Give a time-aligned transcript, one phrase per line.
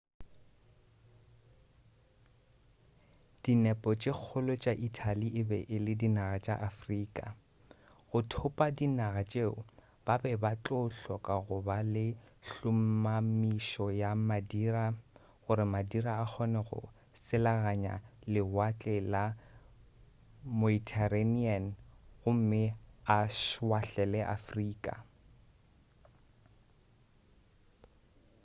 [3.43, 7.25] dinepo tše kgolo tša italy e be e le dinaga tša afrika
[8.09, 9.55] go thopa dinaga tšeo
[10.05, 12.05] ba be ba tlo hloka go ba le
[12.49, 14.85] hlomamišo ya madira
[15.43, 16.79] gore madira a kgone go
[17.25, 17.93] selaganya
[18.33, 19.23] lewatle la
[20.59, 21.65] meuterranean
[22.21, 22.63] gomme
[23.15, 24.93] a šwahlele afrika